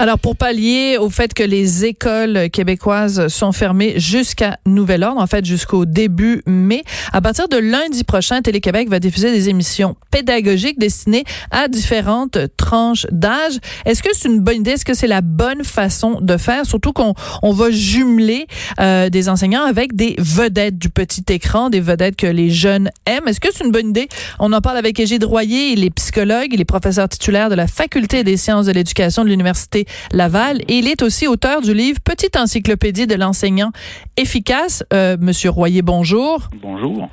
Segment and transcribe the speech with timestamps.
[0.00, 5.26] Alors, pour pallier au fait que les écoles québécoises sont fermées jusqu'à nouvel ordre, en
[5.26, 10.78] fait jusqu'au début mai, à partir de lundi prochain, Télé-Québec va diffuser des émissions pédagogiques
[10.78, 13.58] destinées à différentes tranches d'âge.
[13.84, 14.70] Est-ce que c'est une bonne idée?
[14.70, 16.64] Est-ce que c'est la bonne façon de faire?
[16.64, 17.12] Surtout qu'on
[17.42, 18.46] on va jumeler
[18.80, 23.28] euh, des enseignants avec des vedettes du petit écran, des vedettes que les jeunes aiment.
[23.28, 24.08] Est-ce que c'est une bonne idée?
[24.38, 27.66] On en parle avec Égide Royer, il est psychologue, il est professeur titulaire de la
[27.66, 30.60] Faculté des sciences de l'éducation de l'Université Laval.
[30.68, 33.70] Et il est aussi auteur du livre Petite encyclopédie de l'enseignant
[34.16, 34.84] efficace.
[34.92, 36.48] Euh, Monsieur Royer, bonjour.
[36.62, 37.08] Bonjour.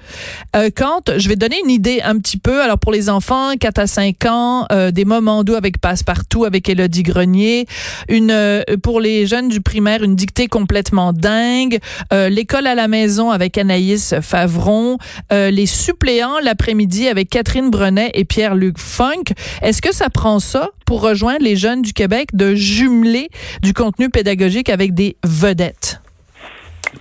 [0.55, 3.79] Euh, quand je vais donner une idée un petit peu, alors pour les enfants 4
[3.79, 7.66] à 5 ans, euh, des moments doux avec Passepartout, avec Elodie Grenier,
[8.09, 11.80] une euh, pour les jeunes du primaire, une dictée complètement dingue,
[12.13, 14.97] euh, l'école à la maison avec Anaïs Favron,
[15.31, 19.33] euh, les suppléants l'après-midi avec Catherine Brenet et Pierre-Luc Funk.
[19.61, 23.30] Est-ce que ça prend ça pour rejoindre les jeunes du Québec de jumeler
[23.63, 26.02] du contenu pédagogique avec des vedettes?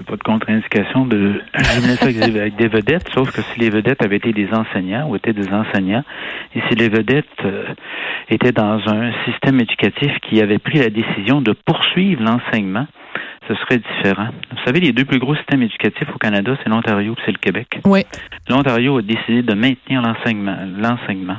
[0.07, 4.17] Pas de contre-indication de jumeler ça avec des vedettes, sauf que si les vedettes avaient
[4.17, 6.05] été des enseignants ou étaient des enseignants,
[6.55, 7.65] et si les vedettes euh,
[8.29, 12.87] étaient dans un système éducatif qui avait pris la décision de poursuivre l'enseignement,
[13.49, 14.29] ce serait différent.
[14.51, 17.39] Vous savez, les deux plus gros systèmes éducatifs au Canada, c'est l'Ontario et c'est le
[17.39, 17.79] Québec.
[17.85, 18.05] Oui.
[18.49, 21.39] L'Ontario a décidé de maintenir l'enseignement, l'enseignement,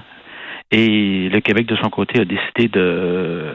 [0.72, 3.54] et le Québec, de son côté, a décidé de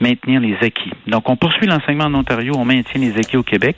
[0.00, 0.92] maintenir les acquis.
[1.06, 3.76] Donc, on poursuit l'enseignement en Ontario, on maintient les acquis au Québec,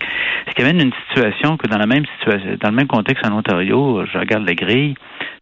[0.49, 3.37] ce qui amène une situation que dans la même situation, dans le même contexte en
[3.37, 4.95] Ontario, je regarde la grille,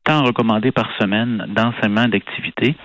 [0.04, 2.76] temps recommandé par semaine d'enseignement d'activité.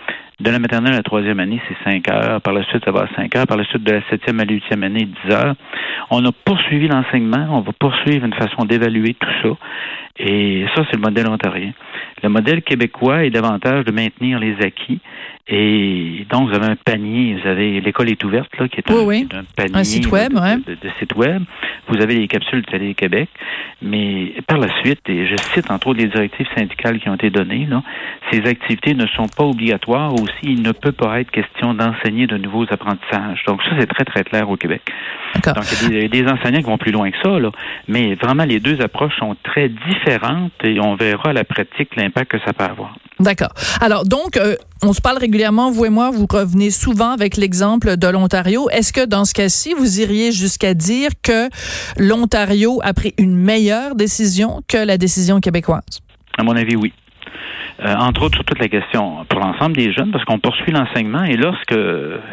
[0.42, 2.42] De la maternelle à la troisième année, c'est 5 heures.
[2.42, 3.46] Par la suite, ça va à 5 heures.
[3.46, 5.54] Par la suite, de la septième à la huitième année, 10 heures.
[6.10, 7.46] On a poursuivi l'enseignement.
[7.52, 9.50] On va poursuivre une façon d'évaluer tout ça.
[10.18, 11.74] Et ça, c'est le modèle ontarien.
[12.24, 15.00] Le modèle québécois est davantage de maintenir les acquis.
[15.48, 18.94] Et donc, vous avez un panier, vous avez l'école est ouverte, là, qui est un,
[18.94, 19.30] oui, oui.
[19.34, 20.56] un panier un site web, de, ouais.
[20.58, 21.44] de, de, site web.
[21.88, 23.30] Vous avez les capsules Télé Québec.
[23.82, 27.30] Mais par la suite, et je cite entre autres les directives syndicales qui ont été
[27.30, 27.82] données, là,
[28.32, 30.14] ces activités ne sont pas obligatoires.
[30.32, 33.44] Aussi, il ne peut pas être question d'enseigner de nouveaux apprentissages.
[33.48, 34.82] Donc, ça, c'est très, très clair au Québec.
[35.46, 37.50] Donc, il y a des, des, enseignants qui vont plus loin que ça, là.
[37.88, 42.32] Mais vraiment, les deux approches sont très différentes et on verra à la pratique l'impact
[42.32, 42.96] que ça peut avoir.
[43.20, 43.52] D'accord.
[43.80, 47.98] Alors, donc, euh, on se parle régulièrement, vous et moi, vous revenez souvent avec l'exemple
[47.98, 48.70] de l'Ontario.
[48.72, 51.48] Est-ce que dans ce cas-ci, vous iriez jusqu'à dire que
[51.98, 56.02] l'Ontario a pris une meilleure décision que la décision québécoise?
[56.38, 56.94] À mon avis, oui.
[57.84, 61.24] Euh, entre autres sur toute la question pour l'ensemble des jeunes, parce qu'on poursuit l'enseignement
[61.24, 61.76] et lorsque,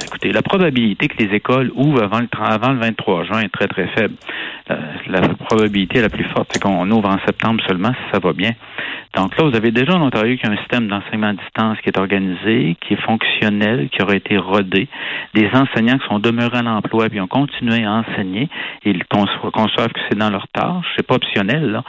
[0.04, 3.66] écoutez, la probabilité que les écoles ouvrent avant le, avant le 23 juin est très,
[3.66, 4.14] très faible.
[4.68, 8.32] La, la probabilité la plus forte, c'est qu'on ouvre en septembre seulement si ça va
[8.32, 8.52] bien.
[9.14, 11.88] Donc là, vous avez déjà en Ontario qui a un système d'enseignement à distance qui
[11.88, 14.88] est organisé, qui est fonctionnel, qui aurait été rodé.
[15.34, 18.48] Des enseignants qui sont demeurés à l'emploi puis ont continué à enseigner.
[18.84, 21.70] Ils conçoivent que c'est dans leur tâche, c'est pas optionnel.
[21.70, 21.84] Là.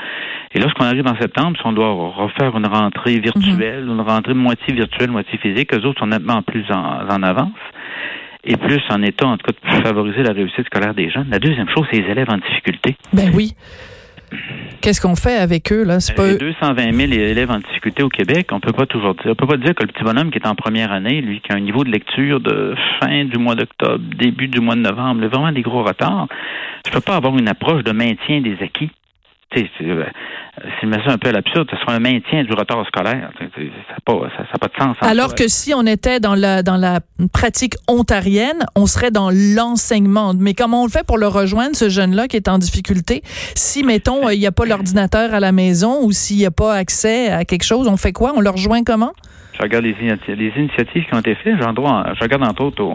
[0.53, 3.93] Et lorsqu'on arrive en septembre, si on doit refaire une rentrée virtuelle, mm -hmm.
[3.93, 6.83] une rentrée moitié virtuelle, moitié physique, eux autres sont nettement plus en,
[7.15, 7.63] en avance
[8.43, 11.27] et plus en état, en tout cas, de favoriser la réussite scolaire des jeunes.
[11.29, 12.95] La deuxième chose, c'est les élèves en difficulté.
[13.13, 13.53] Ben oui.
[14.81, 15.99] Qu'est-ce qu'on fait avec eux là?
[15.99, 18.47] C'est pas 220 000 élèves en difficulté au Québec.
[18.51, 19.31] On peut pas toujours dire.
[19.31, 21.51] On peut pas dire que le petit bonhomme qui est en première année, lui, qui
[21.51, 25.25] a un niveau de lecture de fin du mois d'octobre, début du mois de novembre,
[25.27, 26.27] vraiment des gros retards.
[26.85, 28.89] Je peux pas avoir une approche de maintien des acquis.
[29.51, 33.31] C'est me ça un peu à l'absurde, ce sera un maintien du retard scolaire.
[33.39, 34.95] Ça n'a pas, ça, ça pas de sens.
[35.01, 36.99] Alors que si on était dans la, dans la
[37.33, 40.33] pratique ontarienne, on serait dans l'enseignement.
[40.37, 43.21] Mais comment on le fait pour le rejoindre, ce jeune-là qui est en difficulté?
[43.55, 46.75] Si, mettons, il n'y a pas l'ordinateur à la maison ou s'il n'y a pas
[46.75, 48.33] accès à quelque chose, on fait quoi?
[48.35, 49.13] On le rejoint comment?
[49.53, 49.95] Je regarde les,
[50.35, 51.55] les initiatives qui ont été faites.
[51.57, 52.93] Je regarde entre autres au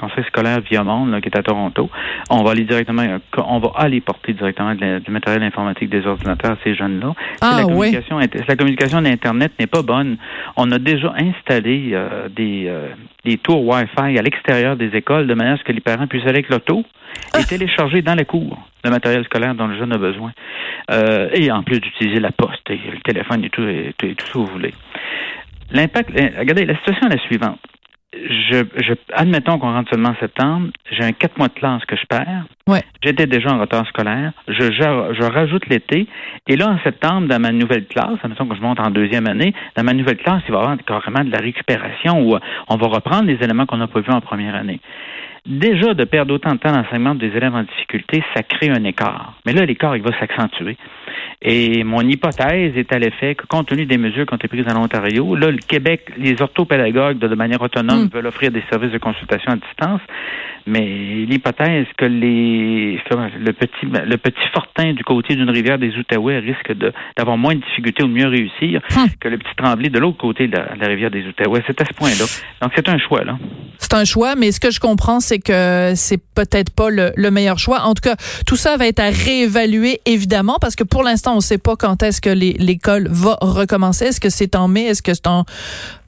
[0.00, 1.90] conseil scolaire Via Monde, là, qui est à Toronto.
[2.30, 3.04] On va aller directement,
[3.36, 7.12] on va aller porter directement du matériel informatique des ordinateurs à ces jeunes-là.
[7.40, 7.92] Ah, la oui.
[7.92, 10.16] communication, si la communication d'Internet n'est pas bonne,
[10.56, 12.88] on a déjà installé euh, des, euh,
[13.24, 16.22] des tours Wi-Fi à l'extérieur des écoles de manière à ce que les parents puissent
[16.22, 16.84] aller avec l'auto
[17.38, 20.32] et télécharger dans les cours le matériel scolaire dont le jeune a besoin.
[20.90, 24.26] Euh, et en plus d'utiliser la poste, et le téléphone et tout, et, et tout
[24.26, 24.72] ce que vous voulez.
[25.70, 27.60] L'impact, regardez, la situation est la suivante.
[28.12, 31.94] Je, je, admettons qu'on rentre seulement en septembre, j'ai un quatre mois de classe que
[31.94, 32.44] je perds.
[32.66, 32.82] Ouais.
[33.04, 34.32] J'étais déjà en retard scolaire.
[34.48, 36.08] Je, je, je rajoute l'été.
[36.48, 39.54] Et là, en septembre, dans ma nouvelle classe, admettons que je monte en deuxième année,
[39.76, 42.36] dans ma nouvelle classe, il va y avoir carrément de la récupération où
[42.68, 44.80] on va reprendre les éléments qu'on n'a pas vus en première année.
[45.46, 49.34] Déjà de perdre autant de temps d'enseignement des élèves en difficulté, ça crée un écart.
[49.46, 50.76] Mais là, l'écart, il va s'accentuer.
[51.42, 54.66] Et mon hypothèse est à l'effet que, compte tenu des mesures qui ont été prises
[54.70, 58.10] en Ontario, là, le Québec, les orthopédagogues, de, manière autonome, hmm.
[58.12, 60.02] veulent offrir des services de consultation à distance.
[60.66, 60.84] Mais
[61.26, 63.00] l'hypothèse que les
[63.38, 66.74] le petit le petit fortin du côté d'une rivière des Outaouais risque
[67.16, 69.06] d'avoir moins de difficultés ou de mieux réussir hmm.
[69.20, 71.62] que le petit tremblé de l'autre côté de la, rivière des Outaouais.
[71.66, 72.26] C'est à ce point-là.
[72.60, 73.38] Donc c'est un choix là.
[73.78, 77.30] C'est un choix, mais ce que je comprends, c'est que c'est peut-être pas le, le,
[77.30, 77.82] meilleur choix.
[77.82, 78.16] En tout cas,
[78.46, 81.76] tout ça va être à réévaluer évidemment parce que pour l'instant, on ne sait pas
[81.76, 84.06] quand est-ce que l'école va recommencer.
[84.06, 84.86] Est-ce que c'est en mai?
[84.86, 85.44] Est-ce que c'est en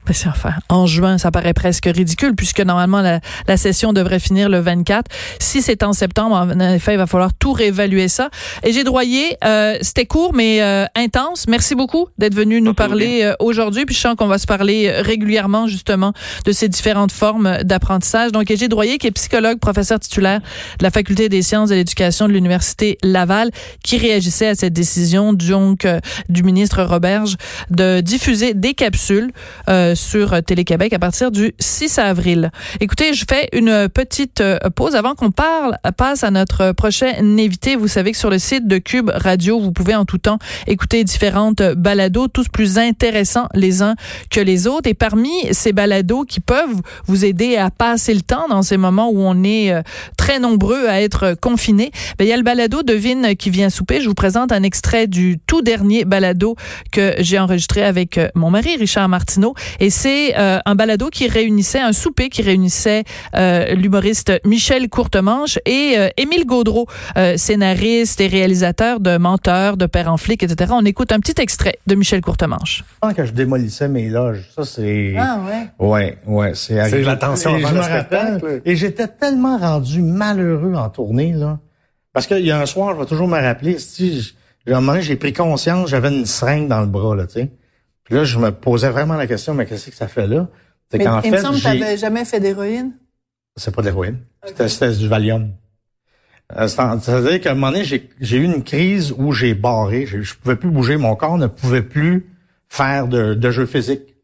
[0.09, 4.59] enfin, en juin, ça paraît presque ridicule puisque normalement la, la session devrait finir le
[4.59, 5.09] 24.
[5.39, 8.29] Si c'est en septembre, en effet, il va falloir tout réévaluer ça.
[8.63, 11.45] Et j'ai droyé, euh, c'était court mais euh, intense.
[11.47, 13.85] Merci beaucoup d'être venu nous parler euh, aujourd'hui.
[13.85, 16.13] Puis je sens qu'on va se parler régulièrement justement
[16.45, 18.31] de ces différentes formes d'apprentissage.
[18.31, 20.39] Donc, j'ai Droyer, qui est psychologue, professeur titulaire
[20.79, 23.51] de la Faculté des sciences et de l'éducation de l'Université Laval,
[23.83, 25.85] qui réagissait à cette décision donc
[26.29, 27.35] du ministre Roberge
[27.69, 29.31] de diffuser des capsules
[29.95, 32.51] sur Télé-Québec à partir du 6 avril.
[32.79, 37.75] Écoutez, je fais une petite euh, pause avant qu'on parle, passe à notre prochain invité.
[37.75, 41.03] Vous savez que sur le site de Cube Radio, vous pouvez en tout temps écouter
[41.03, 43.95] différentes balados, tous plus intéressants les uns
[44.29, 44.89] que les autres.
[44.89, 49.09] Et parmi ces balados qui peuvent vous aider à passer le temps dans ces moments
[49.09, 49.81] où on est euh,
[50.17, 54.01] très nombreux à être confinés, ben, il y a le balado Devine qui vient souper.
[54.01, 56.55] Je vous présente un extrait du tout dernier balado
[56.91, 59.53] que j'ai enregistré avec euh, mon mari Richard Martineau.
[59.83, 63.03] Et c'est euh, un balado qui réunissait, un souper qui réunissait
[63.35, 66.87] euh, l'humoriste Michel Courtemanche et euh, Émile Gaudreau,
[67.35, 70.71] scénariste et réalisateur de Menteur, de Père en flic, etc.
[70.73, 72.85] On écoute un petit extrait de Michel Courtemanche.
[73.01, 75.15] Quand je démolissais mes loges, ça c'est...
[75.17, 75.85] Ah ouais?
[75.85, 76.55] Ouais, ouais.
[76.55, 78.61] C'est C'est l'attention avant le spectacle.
[78.63, 81.59] Et j'étais tellement rendu malheureux en tournée, là.
[82.13, 84.33] Parce qu'il y a un soir, je vais toujours me rappeler, si,
[84.65, 87.51] j'ai pris conscience, j'avais une seringue dans le bras, là, tu sais.
[88.03, 90.47] Puis là, je me posais vraiment la question, mais qu'est-ce que ça fait là?
[90.91, 92.91] C'est qu'en fait, il me semble que tu n'avais jamais fait d'héroïne.
[93.55, 94.19] C'est pas de l'héroïne.
[94.45, 95.51] C'était du Valium.
[96.57, 100.05] Euh, c'est-à-dire qu'à un moment donné, j'ai eu une crise où j'ai barré.
[100.05, 100.97] Je, je pouvais plus bouger.
[100.97, 102.27] Mon corps ne pouvait plus
[102.69, 104.15] faire de, de jeu physique.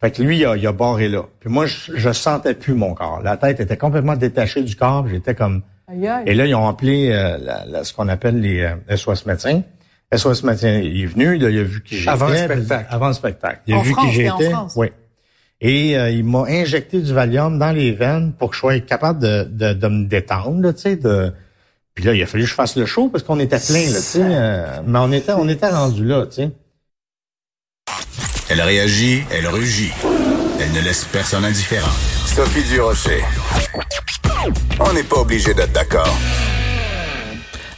[0.00, 1.22] Fait que lui, il a, il a barré là.
[1.38, 3.22] Puis moi, je, je sentais plus mon corps.
[3.22, 5.06] La tête était complètement détachée du corps.
[5.06, 5.62] J'étais comme...
[6.26, 9.62] Et là, ils ont appelé euh, ce qu'on appelle les euh, SOS médecins.
[10.14, 12.10] SOS Matin il est venu, il a vu qui j'étais.
[12.10, 12.86] Avant le spectacle.
[12.90, 13.60] Avant le spectacle.
[13.66, 14.52] Il a vu qui j'étais.
[14.76, 14.88] Oui.
[15.60, 19.20] Et euh, il m'a injecté du Valium dans les veines pour que je sois capable
[19.20, 21.32] de, de, de me détendre, tu sais, de.
[21.94, 23.98] Puis là, il a fallu que je fasse le show parce qu'on était plein, là,
[23.98, 24.22] tu sais.
[24.22, 26.50] Euh, mais on était, on était rendu là, tu sais.
[28.50, 29.92] Elle réagit, elle rugit.
[30.60, 31.90] Elle ne laisse personne indifférent.
[32.26, 33.20] Sophie Durocher.
[34.80, 36.18] On n'est pas obligé d'être d'accord.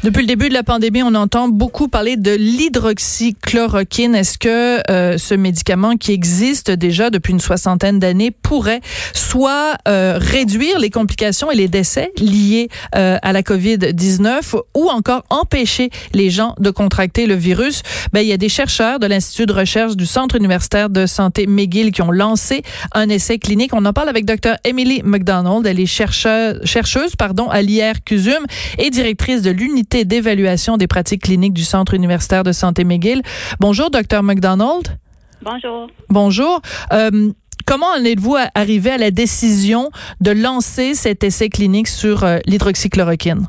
[0.05, 4.15] Depuis le début de la pandémie, on entend beaucoup parler de l'hydroxychloroquine.
[4.15, 8.83] Est-ce que euh, ce médicament qui existe déjà depuis une soixantaine d'années pourrait
[9.15, 15.25] soit euh, réduire les complications et les décès liés euh, à la COVID-19 ou encore
[15.31, 17.81] empêcher les gens de contracter le virus?
[18.13, 21.47] Ben, il y a des chercheurs de l'Institut de recherche du Centre universitaire de santé
[21.47, 22.63] McGill qui ont lancé
[22.93, 23.73] un essai clinique.
[23.73, 24.57] On en parle avec Dr.
[24.65, 25.67] Emily McDonald.
[25.67, 28.45] Elle est chercheuse, chercheuse pardon, à l'IR-CUSUM
[28.77, 33.23] et directrice de l'unité d'évaluation des pratiques cliniques du Centre universitaire de santé McGill.
[33.61, 34.99] Bonjour, docteur McDonald.
[35.43, 35.89] Bonjour.
[36.09, 36.61] Bonjour.
[36.93, 37.31] Euh,
[37.67, 43.47] comment en êtes-vous arrivé à la décision de lancer cet essai clinique sur euh, l'hydroxychloroquine?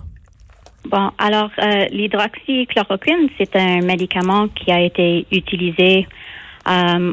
[0.91, 6.07] Bon, alors, euh, l'hydroxychloroquine, c'est un médicament qui a été utilisé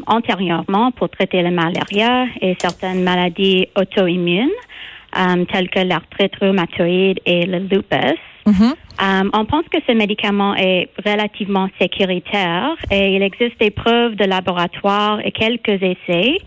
[0.07, 4.49] antérieurement pour traiter la malaria et certaines maladies auto-immunes,
[5.51, 8.19] telles que l'arthrite rhumatoïde et le lupus.
[8.45, 8.73] Mm-hmm.
[9.01, 14.25] Um, on pense que ce médicament est relativement sécuritaire et il existe des preuves de
[14.25, 16.37] laboratoire et quelques essais